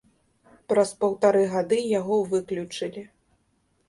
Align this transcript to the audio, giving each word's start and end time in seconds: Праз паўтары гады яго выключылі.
Праз 0.71 0.93
паўтары 1.03 1.43
гады 1.51 1.79
яго 1.99 2.17
выключылі. 2.31 3.03